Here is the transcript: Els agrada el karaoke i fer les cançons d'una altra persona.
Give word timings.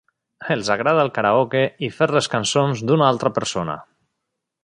Els 0.53 0.69
agrada 0.75 1.03
el 1.07 1.11
karaoke 1.17 1.61
i 1.89 1.91
fer 1.99 2.09
les 2.17 2.31
cançons 2.35 2.83
d'una 2.91 3.07
altra 3.11 3.35
persona. 3.39 3.79